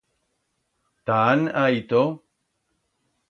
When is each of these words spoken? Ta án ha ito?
Ta 1.05 1.15
án 1.33 1.41
ha 1.57 1.65
ito? 1.79 2.03